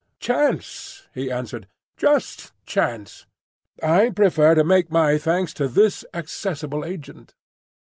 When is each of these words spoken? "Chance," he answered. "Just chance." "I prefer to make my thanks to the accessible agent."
"Chance," 0.19 1.03
he 1.13 1.29
answered. 1.31 1.67
"Just 1.95 2.53
chance." 2.65 3.27
"I 3.83 4.09
prefer 4.09 4.55
to 4.55 4.63
make 4.63 4.89
my 4.89 5.19
thanks 5.19 5.53
to 5.53 5.67
the 5.67 6.07
accessible 6.11 6.83
agent." 6.83 7.35